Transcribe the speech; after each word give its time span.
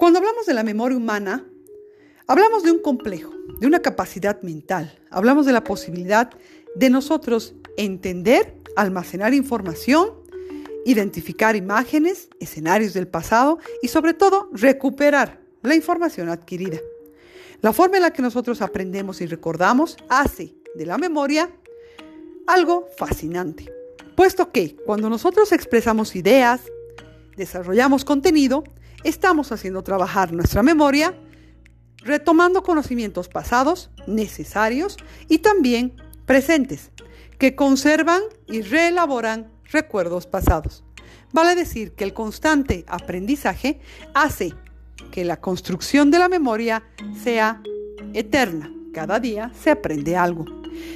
Cuando 0.00 0.18
hablamos 0.18 0.46
de 0.46 0.54
la 0.54 0.62
memoria 0.62 0.96
humana, 0.96 1.44
hablamos 2.26 2.62
de 2.62 2.72
un 2.72 2.78
complejo, 2.78 3.34
de 3.58 3.66
una 3.66 3.80
capacidad 3.80 4.40
mental, 4.40 4.98
hablamos 5.10 5.44
de 5.44 5.52
la 5.52 5.62
posibilidad 5.62 6.30
de 6.74 6.88
nosotros 6.88 7.52
entender, 7.76 8.56
almacenar 8.76 9.34
información, 9.34 10.14
identificar 10.86 11.54
imágenes, 11.54 12.30
escenarios 12.40 12.94
del 12.94 13.08
pasado 13.08 13.58
y 13.82 13.88
sobre 13.88 14.14
todo 14.14 14.48
recuperar 14.54 15.42
la 15.60 15.74
información 15.74 16.30
adquirida. 16.30 16.78
La 17.60 17.74
forma 17.74 17.98
en 17.98 18.04
la 18.04 18.14
que 18.14 18.22
nosotros 18.22 18.62
aprendemos 18.62 19.20
y 19.20 19.26
recordamos 19.26 19.98
hace 20.08 20.54
de 20.76 20.86
la 20.86 20.96
memoria 20.96 21.50
algo 22.46 22.86
fascinante, 22.96 23.70
puesto 24.16 24.50
que 24.50 24.76
cuando 24.76 25.10
nosotros 25.10 25.52
expresamos 25.52 26.16
ideas, 26.16 26.62
desarrollamos 27.36 28.06
contenido, 28.06 28.64
estamos 29.04 29.52
haciendo 29.52 29.82
trabajar 29.82 30.32
nuestra 30.32 30.62
memoria, 30.62 31.14
retomando 31.98 32.62
conocimientos 32.62 33.28
pasados, 33.28 33.90
necesarios 34.06 34.96
y 35.28 35.38
también 35.38 35.94
presentes, 36.26 36.90
que 37.38 37.54
conservan 37.54 38.22
y 38.46 38.62
reelaboran 38.62 39.50
recuerdos 39.70 40.26
pasados. 40.26 40.84
Vale 41.32 41.54
decir 41.54 41.92
que 41.92 42.04
el 42.04 42.12
constante 42.12 42.84
aprendizaje 42.88 43.80
hace 44.14 44.52
que 45.10 45.24
la 45.24 45.40
construcción 45.40 46.10
de 46.10 46.18
la 46.18 46.28
memoria 46.28 46.82
sea 47.22 47.62
eterna. 48.12 48.72
Cada 48.92 49.20
día 49.20 49.52
se 49.60 49.70
aprende 49.70 50.16
algo. 50.16 50.44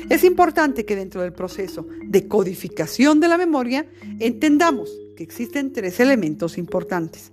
Es 0.09 0.25
importante 0.25 0.85
que 0.85 0.97
dentro 0.97 1.23
del 1.23 1.33
proceso 1.33 1.87
de 2.05 2.27
codificación 2.29 3.21
de 3.21 3.29
la 3.29 3.39
memoria 3.39 3.87
entendamos 4.19 4.91
que 5.17 5.23
existen 5.23 5.73
tres 5.73 6.01
elementos 6.01 6.59
importantes. 6.59 7.33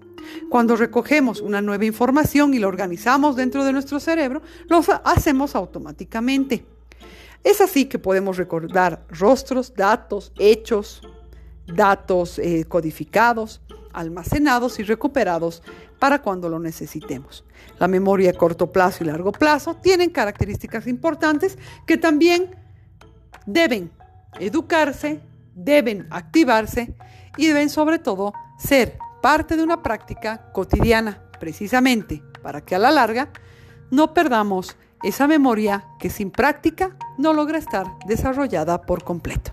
Cuando 0.49 0.75
recogemos 0.75 1.41
una 1.41 1.61
nueva 1.61 1.85
información 1.85 2.53
y 2.53 2.59
la 2.59 2.67
organizamos 2.67 3.35
dentro 3.35 3.63
de 3.63 3.73
nuestro 3.73 3.99
cerebro, 3.99 4.41
lo 4.67 4.81
hacemos 5.03 5.55
automáticamente. 5.55 6.65
Es 7.43 7.61
así 7.61 7.85
que 7.85 7.99
podemos 7.99 8.37
recordar 8.37 9.03
rostros, 9.09 9.73
datos, 9.73 10.31
hechos, 10.37 11.01
datos 11.65 12.37
eh, 12.39 12.65
codificados, 12.67 13.61
almacenados 13.93 14.79
y 14.79 14.83
recuperados 14.83 15.63
para 15.99 16.21
cuando 16.21 16.49
lo 16.49 16.59
necesitemos. 16.59 17.43
La 17.79 17.87
memoria 17.87 18.31
a 18.31 18.33
corto 18.33 18.71
plazo 18.71 19.03
y 19.03 19.07
largo 19.07 19.31
plazo 19.31 19.75
tienen 19.75 20.09
características 20.09 20.87
importantes 20.87 21.57
que 21.85 21.97
también 21.97 22.55
deben 23.45 23.91
educarse, 24.39 25.21
deben 25.55 26.07
activarse 26.09 26.93
y 27.37 27.47
deben 27.47 27.69
sobre 27.69 27.99
todo 27.99 28.33
ser 28.57 28.97
parte 29.21 29.55
de 29.55 29.63
una 29.63 29.83
práctica 29.83 30.51
cotidiana, 30.51 31.21
precisamente 31.39 32.23
para 32.41 32.61
que 32.61 32.75
a 32.75 32.79
la 32.79 32.91
larga 32.91 33.29
no 33.89 34.13
perdamos 34.13 34.75
esa 35.03 35.27
memoria 35.27 35.85
que 35.99 36.09
sin 36.09 36.31
práctica 36.31 36.95
no 37.17 37.33
logra 37.33 37.57
estar 37.57 37.87
desarrollada 38.05 38.81
por 38.81 39.03
completo. 39.03 39.51